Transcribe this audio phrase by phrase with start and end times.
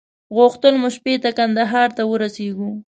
[0.35, 2.71] غوښتل مو شپې ته کندهار ته ورسېږو.